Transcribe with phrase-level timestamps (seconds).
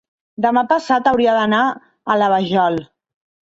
[0.45, 2.83] demà passat hauria d'anar a la Vajol.